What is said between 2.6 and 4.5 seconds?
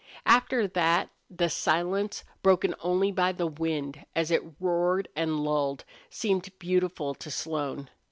only by the wind as it